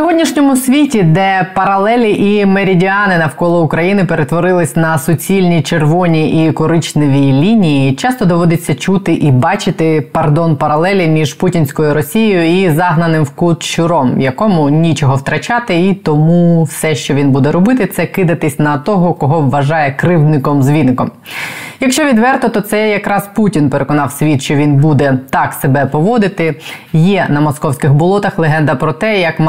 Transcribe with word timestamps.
сьогоднішньому 0.00 0.56
світі, 0.56 1.02
де 1.02 1.46
паралелі 1.54 2.34
і 2.34 2.46
меридіани 2.46 3.18
навколо 3.18 3.62
України 3.62 4.04
перетворились 4.04 4.76
на 4.76 4.98
суцільні 4.98 5.62
червоні 5.62 6.46
і 6.46 6.52
коричневі 6.52 7.32
лінії, 7.32 7.94
часто 7.94 8.24
доводиться 8.24 8.74
чути 8.74 9.14
і 9.14 9.30
бачити 9.30 10.00
пардон 10.12 10.56
паралелі 10.56 11.06
між 11.06 11.34
путінською 11.34 11.94
Росією 11.94 12.62
і 12.62 12.70
загнаним 12.70 13.22
в 13.22 13.30
кут 13.30 13.62
щуром, 13.62 14.20
якому 14.20 14.70
нічого 14.70 15.16
втрачати, 15.16 15.86
і 15.86 15.94
тому 15.94 16.62
все, 16.62 16.94
що 16.94 17.14
він 17.14 17.30
буде 17.30 17.52
робити, 17.52 17.86
це 17.86 18.06
кидатись 18.06 18.58
на 18.58 18.78
того, 18.78 19.14
кого 19.14 19.40
вважає 19.40 19.92
кривдником 19.92 20.62
звідником. 20.62 21.10
Якщо 21.82 22.04
відверто, 22.04 22.48
то 22.48 22.60
це 22.60 22.88
якраз 22.88 23.28
Путін 23.34 23.70
переконав 23.70 24.12
світ, 24.12 24.42
що 24.42 24.54
він 24.54 24.76
буде 24.76 25.18
так 25.30 25.52
себе 25.52 25.86
поводити. 25.86 26.54
Є 26.92 27.26
на 27.28 27.40
московських 27.40 27.92
болотах 27.92 28.38
легенда 28.38 28.74
про 28.74 28.92
те, 28.92 29.20
як 29.20 29.40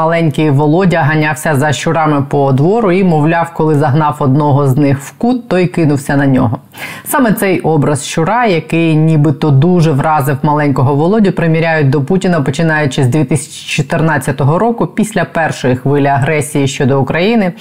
маленький 0.42 0.50
Володя 0.50 1.02
ганявся 1.02 1.54
за 1.54 1.72
щурами 1.72 2.22
по 2.28 2.52
двору 2.52 2.92
і, 2.92 3.04
мовляв, 3.04 3.52
коли 3.54 3.74
загнав 3.74 4.16
одного 4.18 4.66
з 4.66 4.76
них 4.76 4.98
в 5.00 5.12
кут, 5.12 5.48
той 5.48 5.66
кинувся 5.66 6.16
на 6.16 6.26
нього. 6.26 6.58
Саме 7.04 7.32
цей 7.32 7.60
образ 7.60 8.04
щура, 8.04 8.46
який 8.46 8.96
нібито 8.96 9.50
дуже 9.50 9.92
вразив 9.92 10.38
маленького 10.42 10.94
Володю, 10.94 11.32
приміряють 11.32 11.90
до 11.90 12.00
Путіна, 12.00 12.40
починаючи 12.40 13.04
з 13.04 13.06
2014 13.06 14.40
року, 14.40 14.86
після 14.86 15.24
першої 15.24 15.76
хвилі 15.76 16.06
агресії 16.06 16.68
щодо 16.68 17.00
України. 17.00 17.52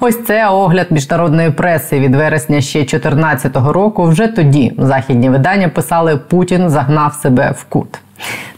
Ось 0.00 0.24
це 0.24 0.48
огляд 0.48 0.86
міжнародної 0.90 1.50
преси 1.50 2.00
від 2.00 2.14
вересня 2.14 2.60
ще 2.60 2.78
2014 2.78 3.56
року. 3.56 4.04
Вже 4.04 4.26
тоді 4.26 4.72
західні 4.78 5.30
видання 5.30 5.68
писали 5.68 6.16
Путін 6.16 6.68
загнав 6.68 7.14
себе 7.14 7.54
в 7.56 7.64
кут. 7.64 8.00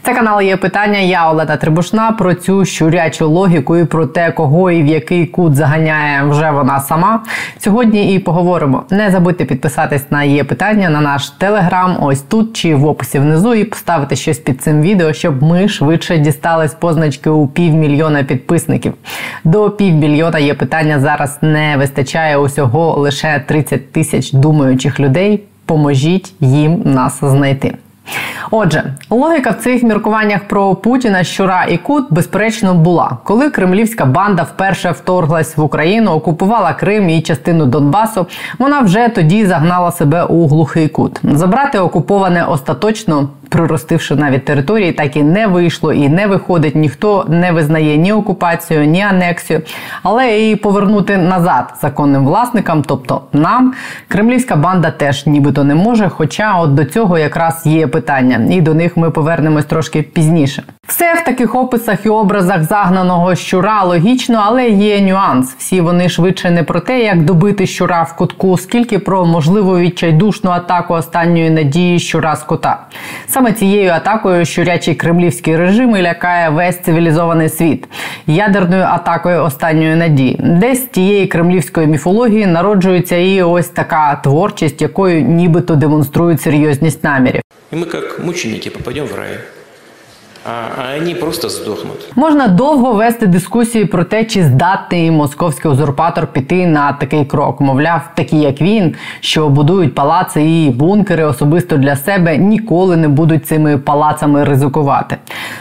Це 0.01 0.13
канал 0.13 0.41
є 0.41 0.57
питання. 0.57 0.99
Я 0.99 1.31
Олена 1.31 1.57
Трибушна 1.57 2.11
про 2.11 2.33
цю 2.33 2.65
щурячу 2.65 3.29
логіку 3.29 3.77
і 3.77 3.85
про 3.85 4.05
те, 4.05 4.31
кого 4.31 4.71
і 4.71 4.83
в 4.83 4.85
який 4.85 5.25
кут 5.25 5.55
заганяє 5.55 6.23
вже 6.23 6.51
вона 6.51 6.79
сама. 6.79 7.23
Сьогодні 7.57 8.13
і 8.15 8.19
поговоримо. 8.19 8.83
Не 8.89 9.11
забудьте 9.11 9.45
підписатись 9.45 10.11
на 10.11 10.23
є 10.23 10.43
питання 10.43 10.89
на 10.89 11.01
наш 11.01 11.29
телеграм, 11.29 11.97
ось 12.01 12.21
тут 12.21 12.53
чи 12.53 12.75
в 12.75 12.85
описі 12.85 13.19
внизу, 13.19 13.53
і 13.53 13.63
поставити 13.63 14.15
щось 14.15 14.37
під 14.37 14.61
цим 14.61 14.81
відео, 14.81 15.13
щоб 15.13 15.43
ми 15.43 15.67
швидше 15.67 16.17
дістались 16.17 16.73
позначки 16.73 17.29
у 17.29 17.47
півмільйона 17.47 18.23
підписників. 18.23 18.93
До 19.43 19.69
півмільйона 19.69 20.39
є 20.39 20.53
питання 20.53 20.99
зараз 20.99 21.37
не 21.41 21.77
вистачає 21.77 22.37
усього 22.37 22.99
лише 22.99 23.43
30 23.47 23.91
тисяч 23.91 24.31
думаючих 24.31 24.99
людей. 24.99 25.43
Поможіть 25.65 26.33
їм 26.39 26.81
нас 26.85 27.19
знайти. 27.21 27.73
Отже, 28.51 28.83
логіка 29.09 29.49
в 29.49 29.55
цих 29.55 29.83
міркуваннях 29.83 30.47
про 30.47 30.75
Путіна, 30.75 31.23
Щура 31.23 31.65
і 31.69 31.77
Кут, 31.77 32.05
безперечно, 32.09 32.73
була, 32.73 33.17
коли 33.23 33.49
кремлівська 33.49 34.05
банда 34.05 34.43
вперше 34.43 34.91
вторглась 34.91 35.57
в 35.57 35.61
Україну, 35.61 36.11
окупувала 36.11 36.73
Крим 36.73 37.09
і 37.09 37.21
частину 37.21 37.65
Донбасу. 37.65 38.27
Вона 38.59 38.79
вже 38.79 39.09
тоді 39.09 39.45
загнала 39.45 39.91
себе 39.91 40.23
у 40.23 40.47
глухий 40.47 40.87
кут. 40.87 41.19
Забрати 41.23 41.79
окуповане 41.79 42.43
остаточно 42.43 43.29
приростивши 43.53 44.15
навіть 44.15 44.45
території, 44.45 44.91
так 44.91 45.15
і 45.15 45.23
не 45.23 45.47
вийшло 45.47 45.93
і 45.93 46.09
не 46.09 46.27
виходить. 46.27 46.75
Ніхто 46.75 47.25
не 47.29 47.51
визнає 47.51 47.97
ні 47.97 48.13
окупацію, 48.13 48.85
ні 48.85 49.01
анексію, 49.01 49.61
але 50.03 50.49
і 50.49 50.55
повернути 50.55 51.17
назад 51.17 51.73
законним 51.81 52.25
власникам, 52.25 52.83
тобто 52.87 53.21
нам, 53.33 53.73
кремлівська 54.07 54.55
банда 54.55 54.91
теж 54.91 55.25
нібито 55.25 55.63
не 55.63 55.75
може. 55.75 56.09
Хоча 56.09 56.59
от 56.59 56.73
до 56.73 56.85
цього 56.85 57.17
якраз 57.17 57.61
є 57.65 57.87
питання, 57.87 58.55
і 58.55 58.61
до 58.61 58.73
них 58.73 58.97
ми 58.97 59.11
повернемось 59.11 59.65
трошки 59.65 60.01
пізніше. 60.01 60.63
Все 60.87 61.13
в 61.13 61.23
таких 61.23 61.55
описах 61.55 62.05
і 62.05 62.09
образах 62.09 62.63
загнаного 62.63 63.35
щура 63.35 63.83
логічно, 63.83 64.41
але 64.45 64.69
є 64.69 65.01
нюанс. 65.01 65.55
Всі 65.57 65.81
вони 65.81 66.09
швидше 66.09 66.51
не 66.51 66.63
про 66.63 66.79
те, 66.79 66.99
як 66.99 67.25
добити 67.25 67.67
щура 67.67 68.03
в 68.03 68.15
кутку, 68.15 68.57
скільки 68.57 68.99
про 68.99 69.25
можливу 69.25 69.77
відчайдушну 69.77 70.51
атаку 70.51 70.93
останньої 70.93 71.49
надії 71.49 71.99
щура 71.99 72.35
з 72.35 72.43
кота. 72.43 72.79
Саме 73.43 73.55
цією 73.55 73.89
атакою 73.91 74.45
щурячий 74.45 74.95
кремлівський 74.95 75.57
режим 75.57 75.95
і 75.95 76.01
лякає 76.01 76.49
весь 76.49 76.77
цивілізований 76.79 77.49
світ 77.49 77.87
ядерною 78.27 78.83
атакою 78.83 79.43
останньої 79.43 79.95
надії. 79.95 80.39
Десь 80.43 80.81
тієї 80.81 81.27
кремлівської 81.27 81.87
міфології 81.87 82.45
народжується 82.45 83.15
і 83.15 83.41
ось 83.41 83.67
така 83.67 84.15
творчість, 84.23 84.81
якою 84.81 85.21
нібито 85.21 85.75
демонструють 85.75 86.41
серйозність 86.41 87.03
намірів. 87.03 87.41
І 87.71 87.75
ми 87.75 87.87
як 87.93 88.25
мученики 88.25 88.69
попадемо 88.69 89.07
в 89.07 89.15
рай 89.15 89.29
а 90.45 90.99
вони 90.99 91.15
просто 91.15 91.49
здохнуть. 91.49 92.11
Можна 92.15 92.47
довго 92.47 92.93
вести 92.93 93.27
дискусії 93.27 93.85
про 93.85 94.03
те, 94.03 94.25
чи 94.25 94.43
здатний 94.43 95.11
московський 95.11 95.71
узурпатор 95.71 96.27
піти 96.27 96.67
на 96.67 96.93
такий 96.93 97.25
крок. 97.25 97.61
Мовляв, 97.61 98.01
такі 98.15 98.37
як 98.37 98.61
він, 98.61 98.95
що 99.19 99.49
будують 99.49 99.95
палаци 99.95 100.43
і 100.43 100.69
бункери 100.69 101.23
особисто 101.23 101.77
для 101.77 101.95
себе, 101.95 102.37
ніколи 102.37 102.97
не 102.97 103.07
будуть 103.07 103.47
цими 103.47 103.77
палацами 103.77 104.43
ризикувати. 104.43 105.17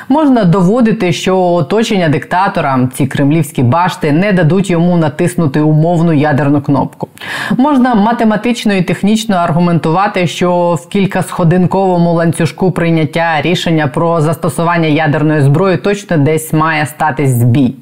Можна 0.09 0.44
доводити, 0.44 1.12
що 1.12 1.38
оточення 1.38 2.09
диктатора, 2.09 2.88
ці 2.94 3.06
кремлівські 3.06 3.62
башти, 3.62 4.12
не 4.12 4.32
дадуть 4.32 4.70
йому 4.70 4.97
натиснути 4.97 5.60
умовну 5.60 6.12
ядерну 6.12 6.62
кнопку. 6.62 7.09
Можна 7.56 7.94
математично 7.94 8.75
і 8.75 8.82
технічно 8.82 9.37
аргументувати, 9.37 10.26
що 10.26 10.78
в 10.82 10.88
кількасходинковому 10.88 12.12
ланцюжку 12.12 12.70
прийняття 12.70 13.41
рішення 13.43 13.87
про 13.87 14.20
застосування 14.20 14.72
застосування 14.72 14.88
ядерної 14.88 15.41
зброї 15.43 15.77
точно 15.77 16.16
десь 16.16 16.53
має 16.53 16.87
стати 16.87 17.27
збій. 17.27 17.75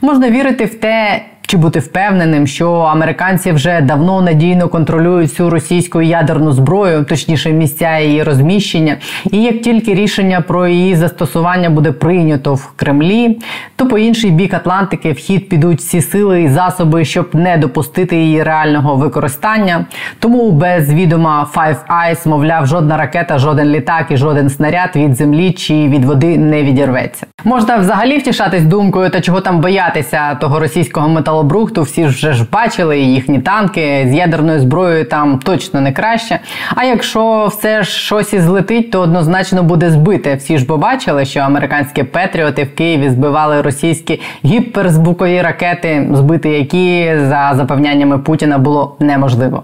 Можна 0.00 0.30
вірити 0.30 0.64
в 0.64 0.74
те, 0.74 1.24
чи 1.50 1.56
бути 1.56 1.78
впевненим, 1.78 2.46
що 2.46 2.72
американці 2.72 3.52
вже 3.52 3.80
давно 3.80 4.22
надійно 4.22 4.68
контролюють 4.68 5.32
цю 5.32 5.50
російську 5.50 6.02
ядерну 6.02 6.52
зброю, 6.52 7.04
точніше 7.04 7.52
місця 7.52 7.98
її 7.98 8.22
розміщення, 8.22 8.96
і 9.30 9.42
як 9.42 9.62
тільки 9.62 9.94
рішення 9.94 10.40
про 10.40 10.66
її 10.66 10.96
застосування 10.96 11.70
буде 11.70 11.92
прийнято 11.92 12.54
в 12.54 12.72
Кремлі, 12.76 13.38
то 13.76 13.86
по 13.88 13.98
інший 13.98 14.30
бік 14.30 14.54
Атлантики 14.54 15.12
в 15.12 15.16
хід 15.16 15.48
підуть 15.48 15.78
всі 15.78 16.00
сили 16.00 16.42
і 16.42 16.48
засоби, 16.48 17.04
щоб 17.04 17.28
не 17.32 17.56
допустити 17.56 18.16
її 18.16 18.42
реального 18.42 18.96
використання. 18.96 19.84
Тому 20.18 20.50
без 20.50 20.92
відома 20.92 21.48
Five 21.54 21.76
Eyes, 21.88 22.28
мовляв, 22.28 22.66
жодна 22.66 22.96
ракета, 22.96 23.38
жоден 23.38 23.68
літак 23.68 24.06
і 24.10 24.16
жоден 24.16 24.50
снаряд 24.50 24.90
від 24.96 25.14
землі 25.14 25.52
чи 25.52 25.74
від 25.74 26.04
води 26.04 26.38
не 26.38 26.62
відірветься. 26.62 27.26
Можна 27.44 27.76
взагалі 27.76 28.18
втішатись 28.18 28.62
думкою 28.62 29.10
та 29.10 29.20
чого 29.20 29.40
там 29.40 29.60
боятися 29.60 30.34
того 30.34 30.60
російського 30.60 31.08
металу 31.08 31.39
металобрухту 31.40 31.82
всі 31.82 32.04
вже 32.04 32.32
ж 32.32 32.46
бачили 32.52 33.00
їхні 33.00 33.38
танки 33.38 34.06
з 34.10 34.14
ядерною 34.14 34.60
зброєю 34.60 35.04
там 35.04 35.38
точно 35.38 35.80
не 35.80 35.92
краще. 35.92 36.38
А 36.74 36.84
якщо 36.84 37.46
все 37.46 37.82
ж 37.82 37.90
щось 37.90 38.32
і 38.32 38.40
злетить, 38.40 38.90
то 38.90 39.00
однозначно 39.00 39.62
буде 39.62 39.90
збите. 39.90 40.34
Всі 40.34 40.58
ж 40.58 40.64
побачили, 40.64 41.24
що 41.24 41.40
американські 41.40 42.02
петріоти 42.02 42.64
в 42.64 42.74
Києві 42.74 43.10
збивали 43.10 43.62
російські 43.62 44.20
гіперзвукові 44.44 45.42
ракети, 45.42 46.08
збити 46.12 46.48
які 46.48 47.12
за 47.16 47.52
запевняннями 47.56 48.18
Путіна 48.18 48.58
було 48.58 48.96
неможливо. 49.00 49.62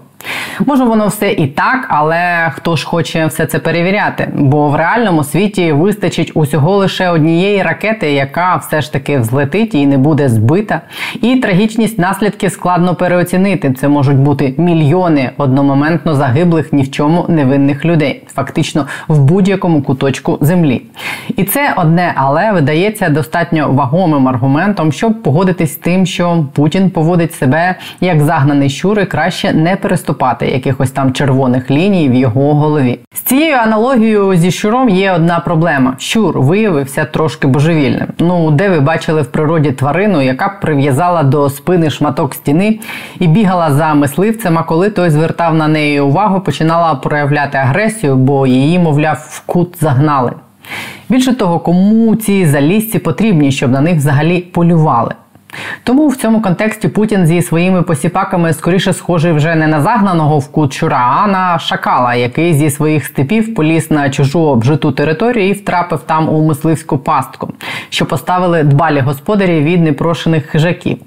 Може, 0.65 0.83
воно 0.83 1.07
все 1.07 1.31
і 1.31 1.47
так, 1.47 1.85
але 1.89 2.51
хто 2.55 2.75
ж 2.75 2.87
хоче 2.87 3.25
все 3.25 3.45
це 3.45 3.59
перевіряти? 3.59 4.29
Бо 4.35 4.69
в 4.69 4.75
реальному 4.75 5.23
світі 5.23 5.71
вистачить 5.71 6.31
усього 6.33 6.77
лише 6.77 7.09
однієї 7.09 7.63
ракети, 7.63 8.11
яка 8.11 8.55
все 8.55 8.81
ж 8.81 8.93
таки 8.93 9.19
взлетить 9.19 9.75
і 9.75 9.87
не 9.87 9.97
буде 9.97 10.29
збита. 10.29 10.81
І 11.21 11.35
трагічність 11.35 11.99
наслідків 11.99 12.51
складно 12.51 12.95
переоцінити. 12.95 13.73
Це 13.73 13.87
можуть 13.87 14.17
бути 14.17 14.53
мільйони 14.57 15.29
одномоментно 15.37 16.15
загиблих 16.15 16.73
ні 16.73 16.83
в 16.83 16.91
чому 16.91 17.25
невинних 17.27 17.85
людей, 17.85 18.23
фактично 18.27 18.87
в 19.07 19.19
будь-якому 19.19 19.81
куточку 19.81 20.37
землі. 20.41 20.81
І 21.37 21.43
це 21.43 21.73
одне, 21.77 22.13
але 22.15 22.51
видається 22.51 23.09
достатньо 23.09 23.71
вагомим 23.71 24.27
аргументом, 24.27 24.91
щоб 24.91 25.23
погодитись 25.23 25.73
з 25.73 25.75
тим, 25.75 26.05
що 26.05 26.45
Путін 26.53 26.89
поводить 26.89 27.33
себе 27.33 27.75
як 28.01 28.21
загнаний 28.21 28.69
щур 28.69 28.99
і 28.99 29.05
краще 29.05 29.53
не 29.53 29.75
переступати 29.75 30.16
якихось 30.45 30.91
там 30.91 31.13
червоних 31.13 31.71
ліній 31.71 32.09
в 32.09 32.13
його 32.13 32.53
голові. 32.53 32.99
З 33.13 33.19
цією 33.19 33.55
аналогією 33.55 34.35
зі 34.35 34.51
щуром 34.51 34.89
є 34.89 35.11
одна 35.11 35.39
проблема: 35.39 35.95
щур 35.97 36.39
виявився 36.39 37.05
трошки 37.05 37.47
божевільним. 37.47 38.07
Ну, 38.19 38.51
де 38.51 38.69
ви 38.69 38.79
бачили 38.79 39.21
в 39.21 39.25
природі 39.25 39.71
тварину, 39.71 40.21
яка 40.21 40.47
прив'язала 40.61 41.23
до 41.23 41.49
спини 41.49 41.89
шматок 41.89 42.33
стіни 42.33 42.79
і 43.19 43.27
бігала 43.27 43.71
за 43.71 43.93
мисливцем, 43.93 44.57
а 44.57 44.63
коли 44.63 44.89
той 44.89 45.09
звертав 45.09 45.55
на 45.55 45.67
неї 45.67 45.99
увагу, 45.99 46.39
починала 46.39 46.95
проявляти 46.95 47.57
агресію, 47.57 48.15
бо 48.15 48.47
її, 48.47 48.79
мовляв, 48.79 49.27
в 49.29 49.45
кут 49.45 49.75
загнали. 49.81 50.31
Більше 51.09 51.33
того, 51.33 51.59
кому 51.59 52.15
ці 52.15 52.45
залізці 52.45 52.99
потрібні, 52.99 53.51
щоб 53.51 53.71
на 53.71 53.81
них 53.81 53.95
взагалі 53.95 54.39
полювали. 54.39 55.13
Тому 55.83 56.07
в 56.07 56.15
цьому 56.15 56.41
контексті 56.41 56.87
Путін 56.87 57.25
зі 57.25 57.41
своїми 57.41 57.81
посіпаками 57.81 58.53
скоріше 58.53 58.93
схожий 58.93 59.31
вже 59.31 59.55
не 59.55 59.67
на 59.67 59.81
загнаного 59.81 60.39
в 60.39 60.51
кут 60.51 60.73
щура, 60.73 61.21
а 61.23 61.27
на 61.27 61.59
шакала, 61.59 62.15
який 62.15 62.53
зі 62.53 62.69
своїх 62.69 63.05
степів 63.05 63.55
поліз 63.55 63.91
на 63.91 64.09
чужу 64.09 64.39
обжиту 64.39 64.91
територію 64.91 65.49
і 65.49 65.53
втрапив 65.53 65.99
там 66.05 66.29
у 66.29 66.47
мисливську 66.47 66.97
пастку, 66.97 67.49
що 67.89 68.05
поставили 68.05 68.63
дбалі 68.63 68.99
господарі 68.99 69.61
від 69.61 69.81
непрошених 69.81 70.45
хижаків. 70.45 70.97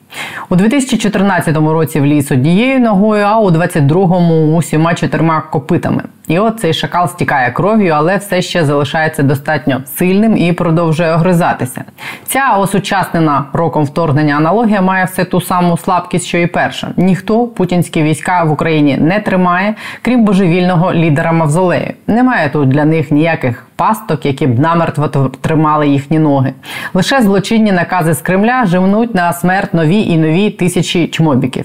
У 0.49 0.57
2014 0.57 1.57
році 1.57 2.01
вліз 2.01 2.33
однією 2.33 2.81
ногою, 2.81 3.25
а 3.25 3.39
у 3.39 3.51
22-му 3.51 4.57
усіма 4.57 4.95
чотирма 4.95 5.41
копитами. 5.41 6.03
І 6.29 6.39
от 6.39 6.61
цей 6.61 6.75
шакал 6.75 7.09
стікає 7.09 7.51
кров'ю, 7.51 7.93
але 7.97 8.17
все 8.17 8.43
ще 8.43 8.65
залишається 8.65 9.23
достатньо 9.23 9.81
сильним 9.97 10.37
і 10.37 10.53
продовжує 10.53 11.15
огризатися. 11.15 11.85
Ця 12.27 12.57
осучаснена 12.59 13.45
роком 13.53 13.85
вторгнення 13.85 14.30
аналогія 14.31 14.82
має 14.82 15.05
все 15.05 15.25
ту 15.25 15.41
саму 15.41 15.77
слабкість, 15.77 16.27
що 16.27 16.38
і 16.38 16.47
перша. 16.47 16.88
Ніхто 16.97 17.47
путінські 17.47 18.03
війська 18.03 18.44
в 18.44 18.53
Україні 18.53 18.97
не 18.97 19.21
тримає, 19.21 19.75
крім 20.03 20.25
божевільного 20.25 20.94
лідера 20.94 21.32
Мавзолею. 21.32 21.93
Немає 22.06 22.50
тут 22.50 22.69
для 22.69 22.85
них 22.85 23.11
ніяких 23.11 23.67
пасток, 23.81 24.27
які 24.27 24.47
б 24.47 24.59
намертво 24.59 25.09
тримали 25.41 25.88
їхні 25.88 26.19
ноги. 26.19 26.53
Лише 26.94 27.23
злочинні 27.23 27.73
накази 27.73 28.15
з 28.15 28.21
Кремля 28.21 28.65
живнуть 28.67 29.15
на 29.15 29.32
смерть 29.32 29.75
нові 29.75 30.00
і 30.03 30.17
нові 30.17 30.50
тисячі 30.50 31.06
чмобіків. 31.06 31.65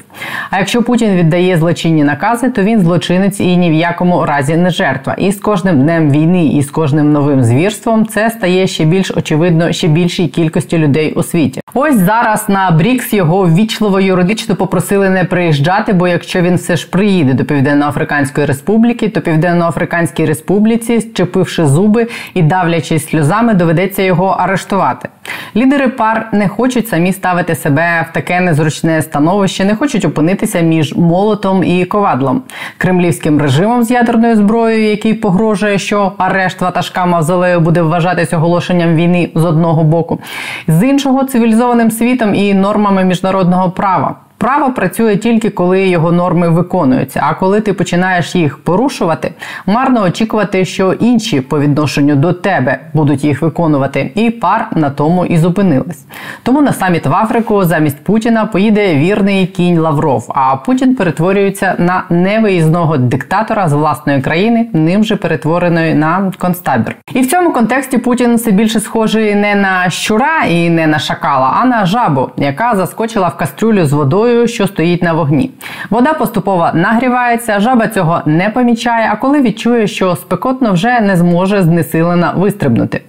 А 0.50 0.60
якщо 0.60 0.84
Путін 0.84 1.16
віддає 1.16 1.58
злочинні 1.58 2.04
накази, 2.04 2.50
то 2.50 2.64
він 2.64 2.82
злочинець 2.82 3.40
і 3.40 3.58
ні 3.58 3.70
в 3.70 3.74
якому 3.74 4.26
разі 4.26 4.58
не 4.58 4.70
жертва. 4.70 5.14
І 5.14 5.32
з 5.32 5.40
кожним 5.40 5.82
днем 5.82 6.12
війни, 6.12 6.46
і 6.46 6.62
з 6.62 6.72
кожним 6.72 7.12
новим 7.12 7.44
звірством 7.44 8.06
це 8.06 8.30
стає 8.30 8.68
ще 8.68 8.86
більш 8.86 9.12
очевидно 9.12 9.72
ще 9.72 9.88
більшій 9.88 10.28
кількості 10.28 10.78
людей 10.78 11.14
у 11.14 11.24
світі. 11.24 11.62
Ось 11.74 11.98
зараз 11.98 12.50
на 12.50 12.72
Брікс 12.72 13.14
його 13.14 13.46
ввічливо 13.46 14.00
юридично 14.00 14.56
попросили 14.56 15.10
не 15.10 15.24
приїжджати, 15.24 15.94
бо 15.94 16.08
якщо 16.08 16.42
він 16.42 16.56
все 16.56 16.76
ж 16.76 16.90
приїде 16.90 17.34
до 17.34 17.46
Південно-Африканської 17.46 18.48
Республіки, 18.48 19.10
то 19.10 19.22
Південно-Африканській 19.22 20.26
Республіці, 20.26 21.02
щепивши 21.02 21.66
зуби 21.66 22.05
і 22.34 22.42
давлячись 22.42 23.10
сльозами, 23.10 23.54
доведеться 23.54 24.02
його 24.02 24.26
арештувати. 24.40 25.10
Лідери 25.56 25.88
пар 25.88 26.30
не 26.32 26.48
хочуть 26.48 26.88
самі 26.88 27.14
ставити 27.14 27.56
себе 27.56 28.06
в 28.10 28.14
таке 28.14 28.42
незручне 28.42 29.02
становище, 29.02 29.66
не 29.66 29.76
хочуть 29.76 30.06
опинитися 30.06 30.60
між 30.60 30.96
молотом 30.96 31.64
і 31.64 31.86
ковадлом, 31.86 32.42
кремлівським 32.78 33.42
режимом 33.42 33.84
з 33.84 33.92
ядерною 33.92 34.36
зброєю, 34.36 34.90
який 34.90 35.14
погрожує, 35.14 35.78
що 35.78 36.12
арешт 36.18 36.62
ватажка 36.62 37.06
Мавзолею 37.06 37.60
буде 37.60 37.82
вважатись 37.82 38.34
оголошенням 38.34 38.96
війни 38.96 39.30
з 39.36 39.46
одного 39.46 39.84
боку, 39.84 40.20
з 40.68 40.84
іншого 40.84 41.24
цивілізованим 41.24 41.92
світом 41.92 42.36
і 42.36 42.54
нормами 42.54 43.04
міжнародного 43.04 43.72
права. 43.72 44.16
Право 44.38 44.72
працює 44.72 45.18
тільки 45.18 45.50
коли 45.50 45.88
його 45.88 46.12
норми 46.12 46.50
виконуються. 46.50 47.22
А 47.24 47.34
коли 47.34 47.62
ти 47.62 47.74
починаєш 47.74 48.36
їх 48.36 48.58
порушувати, 48.58 49.32
марно 49.66 50.02
очікувати, 50.02 50.66
що 50.66 50.94
інші 50.94 51.42
по 51.42 51.60
відношенню 51.60 52.16
до 52.16 52.34
тебе 52.34 52.80
будуть 52.94 53.24
їх 53.24 53.42
виконувати, 53.42 54.12
і 54.16 54.30
пар 54.30 54.68
на 54.76 54.90
тому 54.90 55.26
і 55.26 55.38
зупинилась. 55.38 56.06
Тому 56.44 56.62
на 56.62 56.74
саміт 56.74 57.06
в 57.06 57.14
Африку 57.14 57.66
замість 57.66 58.04
Путіна 58.04 58.46
поїде 58.46 58.96
вірний 58.96 59.48
кінь 59.48 59.80
Лавров. 59.80 60.32
А 60.36 60.56
Путін 60.56 60.96
перетворюється 60.96 61.76
на 61.78 62.04
невиїзного 62.10 62.98
диктатора 62.98 63.70
з 63.70 63.74
власної 63.74 64.22
країни, 64.22 64.68
ним 64.74 65.04
же 65.04 65.16
перетвореної 65.16 65.96
на 65.96 66.32
концтабір. 66.38 66.96
І 67.14 67.22
в 67.22 67.30
цьому 67.30 67.52
контексті 67.52 67.98
Путін 67.98 68.36
все 68.36 68.52
більше 68.52 68.80
схожий 68.80 69.36
не 69.36 69.56
на 69.56 69.90
щура 69.90 70.44
і 70.50 70.70
не 70.70 70.88
на 70.88 71.00
шакала, 71.00 71.58
а 71.62 71.66
на 71.66 71.86
жабу, 71.86 72.30
яка 72.38 72.76
заскочила 72.76 73.28
в 73.28 73.38
кастрюлю 73.38 73.86
з 73.86 73.94
водою 73.94 74.25
водою, 74.26 74.48
що 74.48 74.68
стоїть 74.68 75.04
на 75.04 75.14
вогні. 75.14 75.52
Вода 75.90 76.14
поступово 76.14 76.70
нагрівається, 76.74 77.60
жаба 77.60 77.88
цього 77.88 78.22
не 78.26 78.50
помічає, 78.50 79.10
а 79.12 79.16
коли 79.16 79.42
відчує, 79.42 79.88
що 79.88 80.16
спекотно 80.16 80.74
вже 80.74 81.00
не 81.00 81.16
зможе 81.16 81.62
знесилена 81.62 82.34
вистрибнути. 82.38 83.02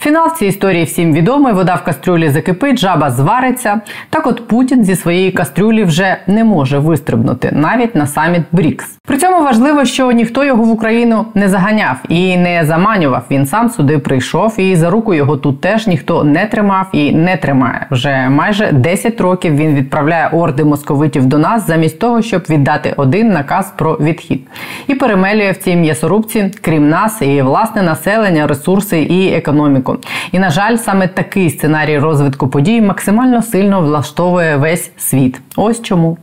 Фінал 0.00 0.36
цій 0.36 0.46
історії 0.46 0.84
всім 0.84 1.12
відомий: 1.12 1.52
вода 1.52 1.74
в 1.74 1.84
кастрюлі 1.84 2.28
закипить, 2.28 2.78
жаба 2.78 3.10
звариться. 3.10 3.80
Так 4.10 4.26
от 4.26 4.48
Путін 4.48 4.84
зі 4.84 4.96
своєї 4.96 5.32
кастрюлі 5.32 5.84
вже 5.84 6.16
не 6.26 6.44
може 6.44 6.78
вистрибнути 6.78 7.50
навіть 7.52 7.94
на 7.94 8.06
саміт 8.06 8.42
Брікс. 8.52 8.98
При 9.06 9.18
цьому 9.18 9.44
важливо, 9.44 9.84
що 9.84 10.12
ніхто 10.12 10.44
його 10.44 10.64
в 10.64 10.70
Україну 10.70 11.26
не 11.34 11.48
заганяв 11.48 11.96
і 12.08 12.36
не 12.36 12.64
заманював. 12.64 13.24
Він 13.30 13.46
сам 13.46 13.70
сюди 13.70 13.98
прийшов, 13.98 14.60
і 14.60 14.76
за 14.76 14.90
руку 14.90 15.14
його 15.14 15.36
тут 15.36 15.60
теж 15.60 15.86
ніхто 15.86 16.24
не 16.24 16.46
тримав 16.46 16.86
і 16.92 17.12
не 17.12 17.36
тримає. 17.36 17.86
Вже 17.90 18.28
майже 18.28 18.72
10 18.72 19.20
років 19.20 19.56
він 19.56 19.74
відправляє 19.74 20.28
орди 20.28 20.63
московитів 20.64 21.26
до 21.26 21.38
нас, 21.38 21.66
замість 21.66 21.98
того, 21.98 22.22
щоб 22.22 22.42
віддати 22.50 22.94
один 22.96 23.28
наказ 23.28 23.72
про 23.76 23.94
відхід, 23.94 24.40
і 24.86 24.94
перемелює 24.94 25.50
в 25.50 25.56
цій 25.56 25.76
м'ясорубці, 25.76 26.50
крім 26.60 26.88
нас, 26.88 27.22
і 27.22 27.42
власне 27.42 27.82
населення, 27.82 28.46
ресурси 28.46 29.02
і 29.02 29.32
економіку. 29.32 29.96
І 30.32 30.38
на 30.38 30.50
жаль, 30.50 30.76
саме 30.76 31.08
такий 31.08 31.50
сценарій 31.50 31.98
розвитку 31.98 32.48
подій 32.48 32.80
максимально 32.80 33.42
сильно 33.42 33.80
влаштовує 33.80 34.56
весь 34.56 34.90
світ. 34.96 35.40
Ось 35.56 35.82
чому. 35.82 36.18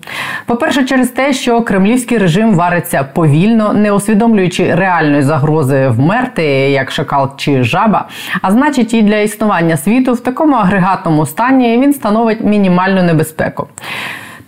По-перше, 0.45 0.83
через 0.83 1.09
те, 1.09 1.33
що 1.33 1.61
кремлівський 1.61 2.17
режим 2.17 2.55
вариться 2.55 3.03
повільно, 3.03 3.73
не 3.73 3.91
усвідомлюючи 3.91 4.75
реальної 4.75 5.21
загрози 5.21 5.87
вмерти, 5.87 6.43
як 6.69 6.91
шакал 6.91 7.29
чи 7.37 7.63
жаба, 7.63 8.07
а 8.41 8.51
значить, 8.51 8.93
і 8.93 9.01
для 9.01 9.17
існування 9.17 9.77
світу 9.77 10.13
в 10.13 10.19
такому 10.19 10.55
агрегатному 10.55 11.25
стані 11.25 11.77
він 11.77 11.93
становить 11.93 12.43
мінімальну 12.43 13.03
небезпеку. 13.03 13.67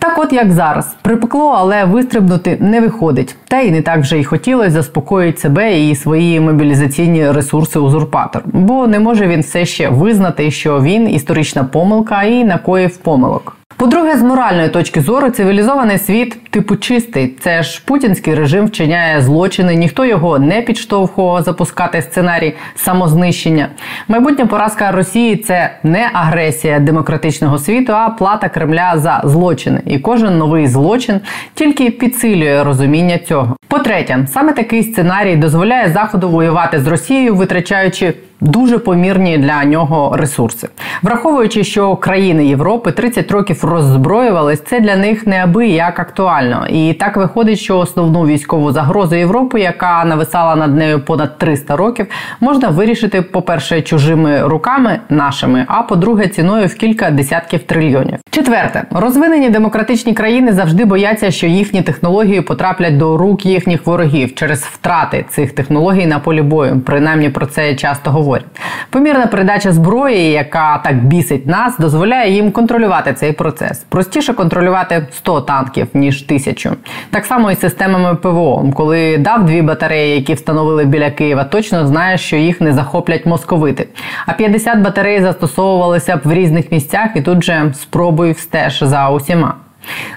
Так, 0.04 0.18
от 0.18 0.32
як 0.32 0.52
зараз, 0.52 0.96
припекло, 1.02 1.54
але 1.58 1.84
вистрибнути 1.84 2.56
не 2.60 2.80
виходить. 2.80 3.36
Та 3.48 3.60
й 3.60 3.70
не 3.70 3.82
так 3.82 4.00
вже 4.00 4.18
й 4.18 4.24
хотілося 4.24 4.70
заспокоїти 4.70 5.40
себе 5.40 5.80
і 5.80 5.96
свої 5.96 6.40
мобілізаційні 6.40 7.30
ресурси 7.30 7.78
узурпатор, 7.78 8.42
бо 8.46 8.86
не 8.86 8.98
може 8.98 9.26
він 9.26 9.40
все 9.40 9.64
ще 9.64 9.88
визнати, 9.88 10.50
що 10.50 10.80
він 10.80 11.10
історична 11.10 11.64
помилка 11.64 12.22
і 12.22 12.44
накоїв 12.44 12.96
помилок. 12.96 13.56
По-друге, 13.76 14.16
з 14.16 14.22
моральної 14.22 14.68
точки 14.68 15.00
зору, 15.00 15.30
цивілізований 15.30 15.98
світ 15.98 16.50
типу 16.50 16.76
чистий. 16.76 17.34
Це 17.40 17.62
ж 17.62 17.82
путінський 17.84 18.34
режим 18.34 18.66
вчиняє 18.66 19.20
злочини, 19.20 19.74
ніхто 19.74 20.04
його 20.04 20.38
не 20.38 20.62
підштовхував 20.62 21.42
запускати 21.42 22.02
сценарій 22.02 22.54
самознищення. 22.74 23.68
Майбутня 24.08 24.46
поразка 24.46 24.92
Росії 24.92 25.36
це 25.36 25.70
не 25.82 26.10
агресія 26.12 26.78
демократичного 26.78 27.58
світу, 27.58 27.92
а 27.92 28.10
плата 28.10 28.48
Кремля 28.48 28.92
за 28.96 29.22
злочини. 29.24 29.80
І 29.86 29.98
кожен 29.98 30.38
новий 30.38 30.66
злочин 30.66 31.20
тільки 31.54 31.90
підсилює 31.90 32.64
розуміння 32.64 33.18
цього. 33.18 33.56
По-третє, 33.68 34.26
саме 34.32 34.52
такий 34.52 34.82
сценарій 34.82 35.36
дозволяє 35.36 35.92
заходу 35.92 36.28
воювати 36.28 36.80
з 36.80 36.86
Росією, 36.86 37.34
витрачаючи 37.34 38.14
дуже 38.44 38.78
помірні 38.78 39.38
для 39.38 39.64
нього 39.64 40.16
ресурси, 40.16 40.68
враховуючи, 41.02 41.64
що 41.64 41.96
країни 41.96 42.46
Європи 42.46 42.92
30 42.92 43.30
років 43.30 43.64
роззброювались, 43.64 44.60
це 44.60 44.80
для 44.80 44.96
них 44.96 45.26
неабияк 45.26 45.98
актуально. 45.98 46.66
І 46.68 46.92
так 46.92 47.16
виходить, 47.16 47.58
що 47.58 47.78
основну 47.78 48.26
військову 48.26 48.72
загрозу 48.72 49.14
Європи, 49.14 49.60
яка 49.60 50.04
нависала 50.04 50.56
над 50.56 50.76
нею 50.76 51.00
понад 51.00 51.38
300 51.38 51.76
років, 51.76 52.06
можна 52.40 52.68
вирішити, 52.68 53.22
по-перше, 53.22 53.82
чужими 53.82 54.42
руками 54.42 55.00
нашими, 55.08 55.64
а 55.68 55.82
по-друге, 55.82 56.28
ціною 56.28 56.66
в 56.66 56.74
кілька 56.74 57.10
десятків 57.10 57.60
трильйонів. 57.62 58.18
Четверте, 58.30 58.84
розвинені 58.90 59.50
демократичні 59.50 60.14
країни 60.14 60.52
завжди 60.52 60.84
бояться, 60.84 61.30
що 61.30 61.46
їхні 61.46 61.82
технології 61.82 62.40
потраплять 62.40 62.96
до 62.96 63.16
рук 63.16 63.46
їхніх 63.46 63.86
ворогів 63.86 64.34
через 64.34 64.62
втрати 64.62 65.24
цих 65.28 65.52
технологій 65.52 66.06
на 66.06 66.18
полі 66.18 66.42
бою. 66.42 66.80
Принаймні 66.86 67.30
про 67.30 67.46
це 67.46 67.74
часто 67.74 68.10
говорять 68.10 68.33
говорять. 68.34 68.46
Помірна 68.90 69.26
передача 69.26 69.72
зброї, 69.72 70.30
яка 70.30 70.78
так 70.78 71.04
бісить 71.04 71.46
нас, 71.46 71.78
дозволяє 71.78 72.32
їм 72.32 72.50
контролювати 72.50 73.12
цей 73.12 73.32
процес. 73.32 73.78
Простіше 73.88 74.32
контролювати 74.32 75.06
100 75.12 75.40
танків 75.40 75.86
ніж 75.94 76.22
тисячу. 76.22 76.70
Так 77.10 77.24
само 77.24 77.50
і 77.50 77.54
з 77.54 77.60
системами 77.60 78.14
ПВО. 78.14 78.70
Коли 78.74 79.18
дав 79.18 79.46
дві 79.46 79.62
батареї, 79.62 80.14
які 80.14 80.34
встановили 80.34 80.84
біля 80.84 81.10
Києва, 81.10 81.44
точно 81.44 81.86
знаєш, 81.86 82.20
що 82.20 82.36
їх 82.36 82.60
не 82.60 82.72
захоплять 82.72 83.26
московити. 83.26 83.88
А 84.26 84.32
50 84.32 84.78
батарей 84.78 85.20
застосовувалися 85.20 86.16
б 86.16 86.20
в 86.24 86.32
різних 86.32 86.72
місцях, 86.72 87.08
і 87.14 87.20
тут 87.20 87.44
же 87.44 87.72
спробуй 87.74 88.32
встеж 88.32 88.78
за 88.82 89.10
усіма. 89.10 89.63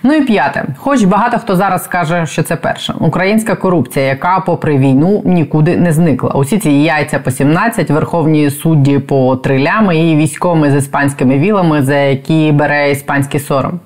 Ну 0.03 0.13
і 0.13 0.21
п'яте, 0.21 0.65
хоч 0.77 1.03
багато 1.03 1.37
хто 1.37 1.55
зараз 1.55 1.83
скаже, 1.83 2.25
що 2.25 2.43
це 2.43 2.55
перше 2.55 2.93
українська 2.99 3.55
корупція, 3.55 4.05
яка, 4.05 4.39
попри 4.39 4.77
війну, 4.77 5.21
нікуди 5.25 5.77
не 5.77 5.93
зникла. 5.93 6.31
Усі 6.31 6.57
ці 6.57 6.69
яйця 6.69 7.19
по 7.19 7.31
17, 7.31 7.89
верховні 7.89 8.49
судді 8.49 8.99
по 8.99 9.35
трилями 9.35 9.97
і 9.97 10.15
військовими 10.15 10.71
з 10.71 10.75
іспанськими 10.75 11.37
вілами, 11.39 11.83
за 11.83 11.95
які 11.95 12.51
бере 12.51 12.91
іспанський 12.91 13.39
сором. 13.39 13.79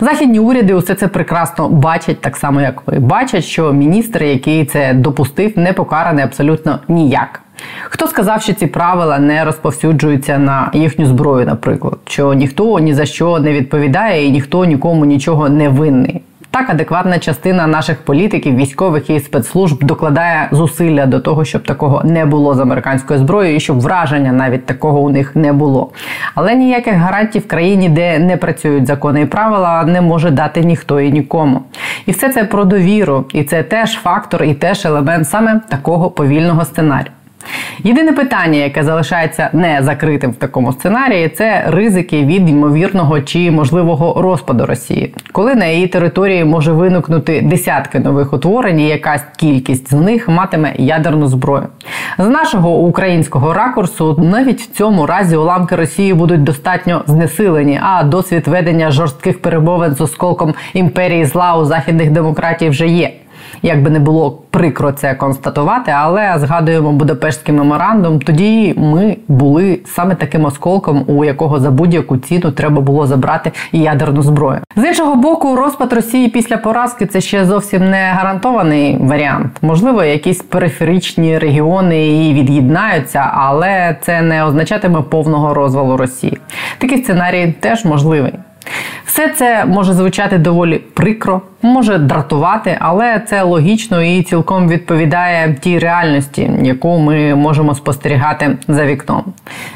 Західні 0.00 0.38
уряди 0.38 0.74
усе 0.74 0.94
це 0.94 1.08
прекрасно 1.08 1.68
бачать, 1.68 2.20
так 2.20 2.36
само 2.36 2.60
як 2.60 2.82
ви 2.86 2.98
бачать, 2.98 3.44
що 3.44 3.72
міністр, 3.72 4.22
який 4.22 4.64
це 4.64 4.94
допустив, 4.94 5.58
не 5.58 5.72
покараний 5.72 6.24
абсолютно 6.24 6.78
ніяк. 6.88 7.40
Хто 7.84 8.06
сказав, 8.06 8.42
що 8.42 8.52
ці 8.52 8.66
правила 8.66 9.18
не 9.18 9.44
розповсюджуються 9.44 10.38
на 10.38 10.70
їхню 10.74 11.06
зброю, 11.06 11.46
наприклад, 11.46 11.98
що 12.06 12.34
ніхто 12.34 12.78
ні 12.78 12.94
за 12.94 13.06
що 13.06 13.38
не 13.38 13.52
відповідає 13.52 14.26
і 14.26 14.30
ніхто 14.30 14.64
нікому 14.64 15.04
нічого 15.04 15.48
не 15.48 15.68
винний. 15.68 16.22
Так, 16.54 16.70
адекватна 16.70 17.18
частина 17.18 17.66
наших 17.66 18.02
політиків, 18.02 18.56
військових 18.56 19.10
і 19.10 19.20
спецслужб 19.20 19.84
докладає 19.84 20.48
зусилля 20.52 21.06
до 21.06 21.20
того, 21.20 21.44
щоб 21.44 21.62
такого 21.62 22.02
не 22.04 22.26
було 22.26 22.54
з 22.54 22.60
американською 22.60 23.18
зброєю, 23.20 23.56
і 23.56 23.60
щоб 23.60 23.80
враження 23.80 24.32
навіть 24.32 24.66
такого 24.66 25.00
у 25.00 25.10
них 25.10 25.36
не 25.36 25.52
було. 25.52 25.90
Але 26.34 26.54
ніяких 26.54 26.94
гарантій 26.94 27.38
в 27.38 27.48
країні, 27.48 27.88
де 27.88 28.18
не 28.18 28.36
працюють 28.36 28.86
закони 28.86 29.20
і 29.20 29.26
правила, 29.26 29.84
не 29.84 30.00
може 30.00 30.30
дати 30.30 30.60
ніхто 30.60 31.00
і 31.00 31.12
нікому. 31.12 31.62
І 32.06 32.10
все 32.10 32.28
це 32.28 32.44
про 32.44 32.64
довіру, 32.64 33.24
і 33.32 33.44
це 33.44 33.62
теж 33.62 33.92
фактор, 33.92 34.42
і 34.42 34.54
теж 34.54 34.86
елемент 34.86 35.28
саме 35.28 35.60
такого 35.68 36.10
повільного 36.10 36.64
сценарію. 36.64 37.12
Єдине 37.78 38.12
питання, 38.12 38.58
яке 38.58 38.84
залишається 38.84 39.50
не 39.52 39.82
закритим 39.82 40.30
в 40.30 40.36
такому 40.36 40.72
сценарії, 40.72 41.28
це 41.28 41.64
ризики 41.66 42.24
від 42.24 42.48
ймовірного 42.48 43.20
чи 43.20 43.50
можливого 43.50 44.22
розпаду 44.22 44.66
Росії, 44.66 45.14
коли 45.32 45.54
на 45.54 45.66
її 45.66 45.86
території 45.86 46.44
може 46.44 46.72
виникнути 46.72 47.40
десятки 47.42 47.98
нових 47.98 48.32
утворень, 48.32 48.80
і 48.80 48.88
якась 48.88 49.24
кількість 49.36 49.90
з 49.90 49.92
них 49.92 50.28
матиме 50.28 50.72
ядерну 50.78 51.26
зброю. 51.26 51.66
З 52.18 52.28
нашого 52.28 52.78
українського 52.78 53.52
ракурсу 53.52 54.20
навіть 54.22 54.60
в 54.60 54.70
цьому 54.70 55.06
разі 55.06 55.36
уламки 55.36 55.76
Росії 55.76 56.14
будуть 56.14 56.42
достатньо 56.42 57.02
знесилені, 57.06 57.80
а 57.82 58.02
досвід 58.02 58.48
ведення 58.48 58.90
жорстких 58.90 59.42
перемовин 59.42 59.94
з 59.94 60.00
осколком 60.00 60.54
імперії 60.74 61.24
зла 61.24 61.56
у 61.56 61.64
західних 61.64 62.10
демократій 62.10 62.68
вже 62.68 62.88
є. 62.88 63.10
Як 63.62 63.82
би 63.82 63.90
не 63.90 63.98
було 63.98 64.30
прикро 64.50 64.92
це 64.92 65.14
констатувати, 65.14 65.92
але 65.96 66.34
згадуємо 66.38 66.92
Будапештський 66.92 67.54
меморандум. 67.54 68.20
Тоді 68.20 68.74
ми 68.76 69.16
були 69.28 69.80
саме 69.84 70.14
таким 70.14 70.44
осколком, 70.44 71.04
у 71.06 71.24
якого 71.24 71.60
за 71.60 71.70
будь-яку 71.70 72.16
ціну 72.16 72.50
треба 72.50 72.80
було 72.80 73.06
забрати 73.06 73.52
ядерну 73.72 74.22
зброю. 74.22 74.58
З 74.76 74.84
іншого 74.84 75.16
боку, 75.16 75.56
розпад 75.56 75.92
Росії 75.92 76.28
після 76.28 76.56
поразки 76.56 77.06
це 77.06 77.20
ще 77.20 77.44
зовсім 77.44 77.90
не 77.90 78.12
гарантований 78.12 78.98
варіант. 79.00 79.52
Можливо, 79.62 80.04
якісь 80.04 80.42
периферичні 80.42 81.38
регіони 81.38 82.28
і 82.28 82.34
від'єднаються, 82.34 83.30
але 83.34 83.96
це 84.00 84.22
не 84.22 84.44
означатиме 84.44 85.00
повного 85.00 85.54
розвалу 85.54 85.96
Росії. 85.96 86.38
Такий 86.78 86.98
сценарій 86.98 87.54
теж 87.60 87.84
можливий. 87.84 88.32
Все 89.04 89.28
це 89.28 89.64
може 89.64 89.92
звучати 89.92 90.38
доволі 90.38 90.78
прикро, 90.78 91.42
може 91.64 91.98
дратувати, 91.98 92.76
але 92.80 93.20
це 93.26 93.42
логічно 93.42 94.02
і 94.02 94.22
цілком 94.22 94.68
відповідає 94.68 95.56
тій 95.60 95.78
реальності, 95.78 96.50
яку 96.62 96.98
ми 96.98 97.34
можемо 97.34 97.74
спостерігати 97.74 98.56
за 98.68 98.86
вікном. 98.86 99.24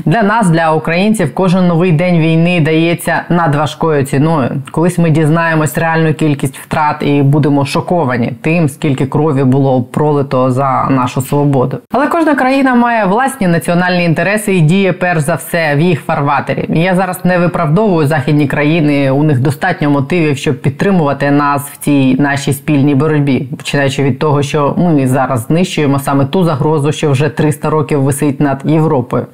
Для 0.04 0.23
нас, 0.23 0.50
для 0.50 0.73
українців, 0.73 1.35
кожен 1.35 1.66
новий 1.66 1.92
день 1.92 2.18
війни 2.18 2.61
дається 2.61 3.23
надважкою 3.28 4.04
ціною. 4.04 4.50
Колись 4.71 4.99
ми 4.99 5.11
дізнаємось 5.11 5.78
реальну 5.78 6.14
кількість 6.14 6.59
втрат 6.59 6.97
і 7.00 7.23
будемо 7.23 7.64
шоковані 7.64 8.33
тим, 8.42 8.68
скільки 8.68 9.07
крові 9.07 9.45
було 9.45 9.83
пролито 9.83 10.50
за 10.50 10.88
нашу 10.90 11.21
свободу. 11.23 11.78
Але 11.92 12.07
кожна 12.07 12.35
країна 12.35 12.75
має 12.75 13.04
власні 13.04 13.49
національні 13.49 14.04
інтереси 14.04 14.54
і 14.54 14.61
діє 14.61 14.92
перш 14.92 15.21
за 15.21 15.35
все 15.35 15.75
в 15.75 15.80
їх 15.80 16.00
фарватері. 16.00 16.64
Я 16.68 16.95
зараз 16.95 17.25
не 17.25 17.38
виправдовую 17.38 18.07
західні 18.07 18.47
країни. 18.47 19.11
У 19.11 19.23
них 19.23 19.40
достатньо 19.40 19.90
мотивів, 19.90 20.37
щоб 20.38 20.62
підтримувати 20.62 21.30
нас 21.30 21.62
в 21.71 21.77
цій 21.80 22.14
нашій 22.14 22.52
спільній 22.52 22.94
боротьбі, 22.94 23.49
починаючи 23.56 24.02
від 24.02 24.18
того, 24.18 24.42
що 24.42 24.75
ми 24.78 25.06
зараз 25.06 25.47
знищуємо 25.47 25.99
саме 25.99 26.25
ту 26.25 26.44
загрозу, 26.44 26.92
що 26.92 27.11
вже 27.11 27.28
300 27.28 27.70
років 27.70 28.02
висить 28.02 28.40
над 28.40 28.61
Європою. 28.64 29.26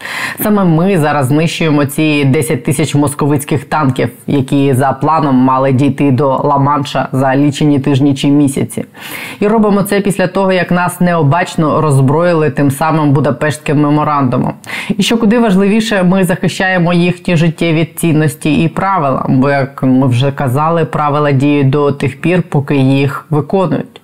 Саме 0.43 0.65
ми 0.65 0.99
зараз 0.99 1.27
знищуємо 1.27 1.85
ці 1.85 2.25
10 2.25 2.65
тисяч 2.65 2.95
московицьких 2.95 3.65
танків, 3.65 4.09
які 4.27 4.75
за 4.75 4.93
планом 4.93 5.37
мали 5.37 5.73
дійти 5.73 6.11
до 6.11 6.37
Ла-Манша 6.37 7.07
за 7.13 7.37
лічені 7.37 7.79
тижні 7.79 8.15
чи 8.15 8.29
місяці. 8.29 8.85
І 9.41 9.47
робимо 9.47 9.83
це 9.83 10.01
після 10.01 10.27
того, 10.27 10.53
як 10.53 10.71
нас 10.71 11.01
необачно 11.01 11.81
роззброїли 11.81 12.51
тим 12.51 12.71
самим 12.71 13.11
Будапештським 13.11 13.81
меморандумом. 13.81 14.53
І 14.97 15.03
що 15.03 15.19
куди 15.19 15.39
важливіше, 15.39 16.03
ми 16.03 16.25
захищаємо 16.25 16.93
їхні 16.93 17.37
життєві 17.37 17.85
цінності 17.97 18.63
і 18.63 18.69
правила. 18.69 19.27
Бо 19.29 19.51
як 19.51 19.83
ми 19.83 20.07
вже 20.07 20.33
казали, 20.33 20.85
правила 20.85 21.33
діють 21.33 21.71
до 21.71 21.93
тих 21.93 22.21
пір, 22.21 22.34
поки 22.43 22.77
їх 22.77 23.27
виконують. 23.31 24.01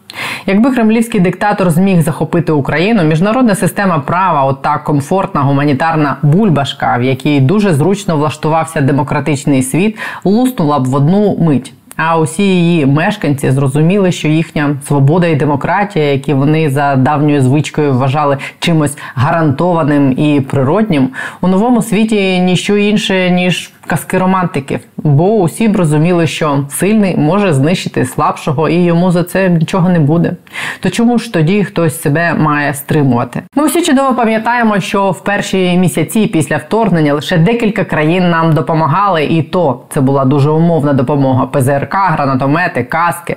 Якби 0.47 0.71
кремлівський 0.71 1.21
диктатор 1.21 1.71
зміг 1.71 2.03
захопити 2.03 2.53
Україну, 2.53 3.03
міжнародна 3.03 3.55
система 3.55 3.99
права, 3.99 4.45
ота 4.45 4.79
комфортна 4.79 5.41
гуманітарна 5.41 6.17
бульбашка, 6.23 6.97
в 6.99 7.03
якій 7.03 7.41
дуже 7.41 7.75
зручно 7.75 8.17
влаштувався 8.17 8.81
демократичний 8.81 9.63
світ, 9.63 9.99
луснула 10.25 10.79
б 10.79 10.85
в 10.85 10.95
одну 10.95 11.37
мить. 11.39 11.73
А 11.97 12.19
усі 12.19 12.43
її 12.43 12.87
мешканці 12.87 13.51
зрозуміли, 13.51 14.13
що 14.13 14.29
їхня 14.29 14.77
свобода 14.87 15.27
і 15.27 15.37
демократія, 15.37 16.13
які 16.13 16.35
вони 16.35 16.71
за 16.71 16.97
давньою 16.97 17.43
звичкою 17.43 17.93
вважали 17.93 18.39
чимось 18.59 18.97
гарантованим 19.15 20.13
і 20.13 20.41
природнім, 20.41 21.09
у 21.41 21.49
новому 21.49 21.83
світі 21.83 22.39
ніщо 22.41 22.77
інше 22.77 23.31
ніж 23.31 23.73
казки 23.91 24.19
романтиків, 24.19 24.81
бо 24.97 25.35
усі 25.35 25.69
б 25.69 25.77
розуміли, 25.77 26.27
що 26.27 26.65
сильний 26.69 27.17
може 27.17 27.53
знищити 27.53 28.05
слабшого, 28.05 28.69
і 28.69 28.75
йому 28.75 29.11
за 29.11 29.25
це 29.25 29.49
нічого 29.49 29.89
не 29.89 30.01
буде. 30.01 30.33
То 30.81 30.91
чому 30.91 31.19
ж 31.19 31.33
тоді 31.33 31.65
хтось 31.65 32.03
себе 32.03 32.35
має 32.35 32.75
стримувати? 32.75 33.43
Ми 33.55 33.67
всі 33.67 33.83
чудово 33.83 34.15
пам'ятаємо, 34.15 34.81
що 34.81 35.11
в 35.11 35.25
перші 35.25 35.79
місяці 35.79 36.27
після 36.27 36.57
вторгнення 36.57 37.15
лише 37.15 37.39
декілька 37.39 37.85
країн 37.85 38.31
нам 38.31 38.53
допомагали, 38.53 39.25
і 39.25 39.43
то 39.43 39.81
це 39.89 40.01
була 40.01 40.25
дуже 40.25 40.51
умовна 40.51 40.93
допомога: 40.93 41.47
ПЗРК, 41.47 41.95
гранатомети, 41.95 42.85
каски. 42.85 43.37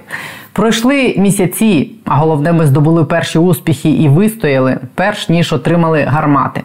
Пройшли 0.53 1.15
місяці, 1.17 1.91
а 2.05 2.15
головне, 2.15 2.53
ми 2.53 2.65
здобули 2.67 3.05
перші 3.05 3.39
успіхи 3.39 3.89
і 3.89 4.10
вистояли, 4.10 4.77
перш 4.95 5.29
ніж 5.29 5.53
отримали 5.53 6.01
гармати. 6.01 6.62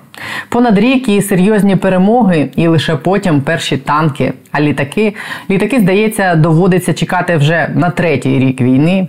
Понад 0.48 0.78
рік 0.78 1.08
і 1.08 1.22
серйозні 1.22 1.76
перемоги, 1.76 2.50
і 2.56 2.68
лише 2.68 2.96
потім 2.96 3.40
перші 3.40 3.76
танки. 3.76 4.32
А 4.52 4.60
літаки, 4.60 5.14
літаки, 5.50 5.80
здається, 5.80 6.34
доводиться 6.34 6.94
чекати 6.94 7.36
вже 7.36 7.70
на 7.74 7.90
третій 7.90 8.38
рік 8.38 8.60
війни. 8.60 9.08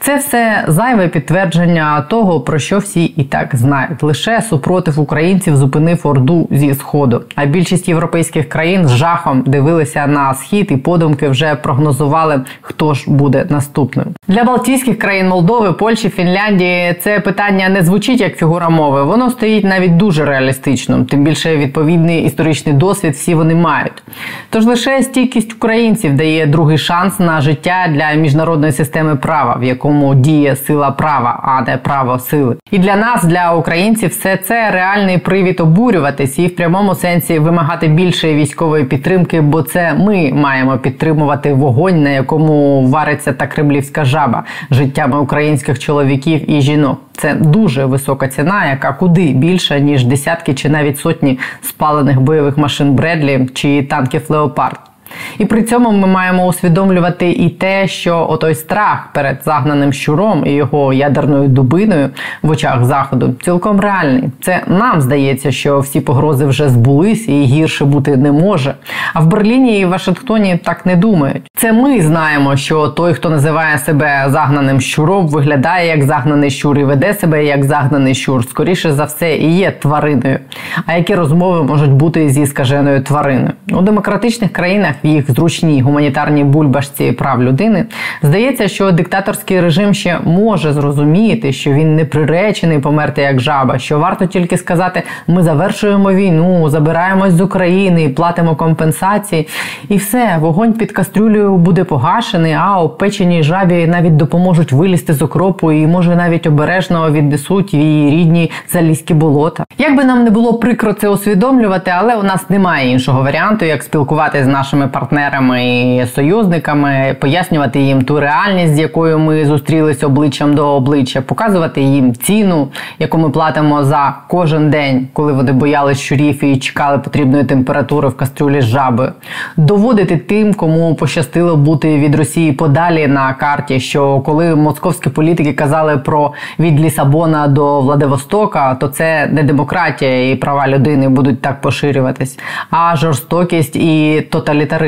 Це 0.00 0.16
все 0.16 0.64
зайве 0.68 1.08
підтвердження 1.08 2.00
того, 2.00 2.40
про 2.40 2.58
що 2.58 2.78
всі 2.78 3.04
і 3.04 3.24
так 3.24 3.48
знають. 3.52 4.02
Лише 4.02 4.42
супротив 4.42 5.00
українців 5.00 5.56
зупинив 5.56 6.00
орду 6.04 6.48
зі 6.50 6.74
сходу. 6.74 7.22
А 7.34 7.44
більшість 7.44 7.88
європейських 7.88 8.48
країн 8.48 8.88
з 8.88 8.90
жахом 8.90 9.42
дивилися 9.46 10.06
на 10.06 10.34
схід 10.34 10.68
і 10.70 10.76
подумки 10.76 11.28
вже 11.28 11.54
прогнозували, 11.54 12.40
хто 12.60 12.94
ж 12.94 13.10
буде 13.10 13.46
наступним. 13.48 14.06
Для 14.28 14.44
Балтійських 14.44 14.98
країн 14.98 15.28
Молдови, 15.28 15.72
Польщі, 15.72 16.08
Фінляндії 16.08 16.94
це 17.00 17.20
питання 17.20 17.68
не 17.68 17.82
звучить 17.82 18.20
як 18.20 18.36
фігура 18.36 18.68
мови. 18.68 19.02
Воно 19.02 19.30
стоїть 19.30 19.64
навіть 19.64 19.96
дуже 19.96 20.24
реалістично. 20.24 21.04
Тим 21.04 21.24
більше 21.24 21.56
відповідний 21.56 22.24
історичний 22.24 22.74
досвід 22.74 23.12
всі 23.14 23.34
вони 23.34 23.54
мають. 23.54 24.02
Тож 24.50 24.64
лише 24.64 25.02
стійкість 25.02 25.52
українців 25.52 26.16
дає 26.16 26.46
другий 26.46 26.78
шанс 26.78 27.18
на 27.18 27.40
життя 27.40 27.86
для 27.90 28.12
міжнародної 28.12 28.72
системи 28.72 29.16
права 29.16 29.53
в 29.60 29.64
якому 29.64 30.14
діє 30.14 30.56
сила 30.56 30.90
права, 30.90 31.40
а 31.42 31.70
не 31.70 31.76
право 31.76 32.18
сили. 32.18 32.56
І 32.70 32.78
для 32.78 32.96
нас, 32.96 33.24
для 33.24 33.54
українців, 33.54 34.10
все 34.10 34.36
це 34.36 34.70
реальний 34.70 35.18
привід 35.18 35.60
обурюватись 35.60 36.38
і 36.38 36.46
в 36.46 36.56
прямому 36.56 36.94
сенсі 36.94 37.38
вимагати 37.38 37.88
більшої 37.88 38.34
військової 38.34 38.84
підтримки, 38.84 39.40
бо 39.40 39.62
це 39.62 39.94
ми 39.94 40.32
маємо 40.32 40.78
підтримувати 40.78 41.52
вогонь, 41.52 42.02
на 42.02 42.10
якому 42.10 42.86
вариться 42.86 43.32
та 43.32 43.46
кремлівська 43.46 44.04
жаба 44.04 44.44
життями 44.70 45.18
українських 45.18 45.78
чоловіків 45.78 46.50
і 46.50 46.60
жінок. 46.60 47.00
Це 47.16 47.34
дуже 47.34 47.84
висока 47.84 48.28
ціна, 48.28 48.66
яка 48.66 48.92
куди 48.92 49.32
більша 49.32 49.78
ніж 49.78 50.04
десятки 50.04 50.54
чи 50.54 50.68
навіть 50.68 50.98
сотні 50.98 51.38
спалених 51.62 52.20
бойових 52.20 52.58
машин 52.58 52.94
Бредлі 52.94 53.48
чи 53.54 53.82
танків 53.82 54.22
Леопард. 54.28 54.93
І 55.38 55.44
при 55.44 55.62
цьому 55.62 55.90
ми 55.92 56.06
маємо 56.06 56.46
усвідомлювати 56.46 57.30
і 57.30 57.48
те, 57.48 57.88
що 57.88 58.26
отой 58.30 58.54
страх 58.54 59.08
перед 59.12 59.42
загнаним 59.44 59.92
щуром 59.92 60.46
і 60.46 60.50
його 60.50 60.92
ядерною 60.92 61.48
дубиною 61.48 62.10
в 62.42 62.50
очах 62.50 62.84
заходу 62.84 63.34
цілком 63.42 63.80
реальний. 63.80 64.24
Це 64.42 64.62
нам 64.66 65.00
здається, 65.00 65.52
що 65.52 65.80
всі 65.80 66.00
погрози 66.00 66.46
вже 66.46 66.68
збулись 66.68 67.28
і 67.28 67.42
гірше 67.42 67.84
бути 67.84 68.16
не 68.16 68.32
може. 68.32 68.74
А 69.14 69.20
в 69.20 69.26
Берліні 69.26 69.80
і 69.80 69.84
Вашингтоні 69.84 70.58
так 70.64 70.86
не 70.86 70.96
думають. 70.96 71.42
Це 71.56 71.72
ми 71.72 72.00
знаємо, 72.00 72.56
що 72.56 72.88
той, 72.88 73.14
хто 73.14 73.30
називає 73.30 73.78
себе 73.78 74.24
загнаним 74.28 74.80
щуром, 74.80 75.28
виглядає 75.28 75.88
як 75.88 76.02
загнаний 76.02 76.50
щур 76.50 76.78
і 76.78 76.84
веде 76.84 77.14
себе 77.14 77.44
як 77.44 77.64
загнаний 77.64 78.14
щур. 78.14 78.44
Скоріше 78.44 78.92
за 78.92 79.04
все, 79.04 79.36
і 79.36 79.56
є 79.56 79.70
твариною. 79.70 80.38
А 80.86 80.96
які 80.96 81.14
розмови 81.14 81.62
можуть 81.62 81.92
бути 81.92 82.28
зі 82.28 82.46
скаженою 82.46 83.02
твариною 83.02 83.52
у 83.70 83.80
демократичних 83.80 84.52
країнах? 84.52 84.94
В 85.04 85.06
їх 85.06 85.30
зручній 85.30 85.82
гуманітарній 85.82 86.44
бульбашці 86.44 87.12
прав 87.12 87.42
людини, 87.42 87.86
здається, 88.22 88.68
що 88.68 88.90
диктаторський 88.92 89.60
режим 89.60 89.94
ще 89.94 90.18
може 90.24 90.72
зрозуміти, 90.72 91.52
що 91.52 91.72
він 91.72 91.96
не 91.96 92.04
приречений 92.04 92.78
померти 92.78 93.22
як 93.22 93.40
жаба, 93.40 93.78
що 93.78 93.98
варто 93.98 94.26
тільки 94.26 94.56
сказати: 94.56 95.02
ми 95.26 95.42
завершуємо 95.42 96.12
війну, 96.12 96.68
забираємось 96.68 97.32
з 97.32 97.40
України, 97.40 98.08
платимо 98.08 98.56
компенсації, 98.56 99.48
і 99.88 99.96
все, 99.96 100.36
вогонь 100.40 100.72
під 100.72 100.92
кастрюлею 100.92 101.56
буде 101.56 101.84
погашений, 101.84 102.52
а 102.52 102.80
опеченій 102.80 103.42
жабі 103.42 103.86
навіть 103.86 104.16
допоможуть 104.16 104.72
вилізти 104.72 105.12
з 105.12 105.22
окропу 105.22 105.72
і 105.72 105.86
може 105.86 106.16
навіть 106.16 106.46
обережно 106.46 107.10
віднесуть 107.10 107.74
її 107.74 108.10
рідні 108.10 108.50
залізькі 108.68 109.14
болота. 109.14 109.64
Як 109.78 109.96
би 109.96 110.04
нам 110.04 110.24
не 110.24 110.30
було 110.30 110.54
прикро 110.54 110.92
це 110.92 111.08
усвідомлювати, 111.08 111.92
але 111.96 112.16
у 112.16 112.22
нас 112.22 112.50
немає 112.50 112.90
іншого 112.90 113.22
варіанту, 113.22 113.64
як 113.64 113.82
спілкуватися 113.82 114.44
з 114.44 114.48
нашими 114.48 114.88
партнерами 114.94 115.64
і 115.66 116.06
союзниками, 116.06 117.16
пояснювати 117.20 117.80
їм 117.80 118.02
ту 118.02 118.20
реальність, 118.20 118.74
з 118.74 118.78
якою 118.78 119.18
ми 119.18 119.46
зустрілись 119.46 120.02
обличчям 120.02 120.54
до 120.54 120.68
обличчя, 120.68 121.20
показувати 121.20 121.80
їм 121.80 122.14
ціну, 122.14 122.68
яку 122.98 123.18
ми 123.18 123.30
платимо 123.30 123.84
за 123.84 124.14
кожен 124.28 124.70
день, 124.70 125.08
коли 125.12 125.32
вони 125.32 125.52
боялись 125.52 126.00
щурів 126.00 126.44
і 126.44 126.56
чекали 126.56 126.98
потрібної 126.98 127.44
температури 127.44 128.08
в 128.08 128.16
кастрюлі 128.16 128.60
з 128.60 128.64
жабою. 128.64 129.12
Доводити 129.56 130.16
тим, 130.16 130.54
кому 130.54 130.94
пощастило 130.94 131.56
бути 131.56 131.98
від 131.98 132.14
Росії 132.14 132.52
подалі 132.52 133.06
на 133.06 133.34
карті, 133.34 133.80
що 133.80 134.20
коли 134.20 134.54
московські 134.54 135.10
політики 135.10 135.52
казали 135.52 135.96
про 135.96 136.32
від 136.58 136.80
Лісабона 136.80 137.48
до 137.48 137.80
Владивостока, 137.80 138.74
то 138.74 138.88
це 138.88 139.26
не 139.26 139.42
демократія 139.42 140.30
і 140.30 140.34
права 140.34 140.68
людини 140.68 141.08
будуть 141.08 141.42
так 141.42 141.60
поширюватись, 141.60 142.38
а 142.70 142.96
жорстокість 142.96 143.76
і 143.76 144.20
тоталітаризм. 144.30 144.83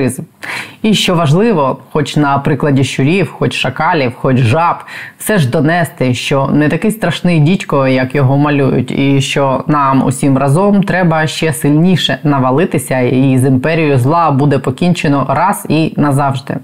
І 0.82 0.94
що 0.94 1.14
важливо, 1.14 1.78
хоч 1.92 2.16
на 2.16 2.38
прикладі 2.38 2.84
щурів, 2.84 3.30
хоч 3.38 3.54
шакалів, 3.54 4.12
хоч 4.14 4.36
жаб, 4.36 4.76
все 5.18 5.38
ж 5.38 5.50
донести, 5.50 6.14
що 6.14 6.50
не 6.52 6.68
такий 6.68 6.90
страшний 6.90 7.40
дідько, 7.40 7.86
як 7.86 8.14
його 8.14 8.36
малюють, 8.36 8.90
і 8.90 9.20
що 9.20 9.64
нам 9.66 10.04
усім 10.04 10.38
разом 10.38 10.82
треба 10.82 11.26
ще 11.26 11.52
сильніше 11.52 12.18
навалитися, 12.22 13.00
і 13.00 13.38
з 13.38 13.44
імперією 13.44 13.98
зла 13.98 14.30
буде 14.30 14.58
покінчено 14.58 15.26
раз 15.28 15.66
і 15.68 15.94
назавжди. 15.96 16.56